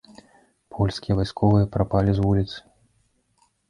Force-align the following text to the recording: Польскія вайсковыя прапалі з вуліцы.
Польскія 0.77 1.17
вайсковыя 1.21 1.71
прапалі 1.79 2.11
з 2.19 2.29
вуліцы. 2.29 2.57